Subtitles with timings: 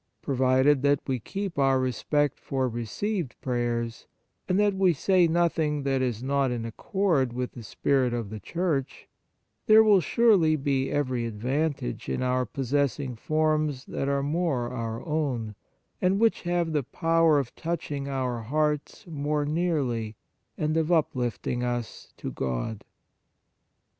[0.23, 4.07] Provided that we keep our respect for received prayers,
[4.49, 8.39] and that we say nothing that is not in accord with the spirit of the
[8.39, 9.07] Church,
[9.67, 15.53] there will surely be every advantage in our possessing forms that are more our own,
[16.01, 20.15] and which have the power of touching our hearts morej nearly,
[20.57, 22.83] and of uplifting us to God.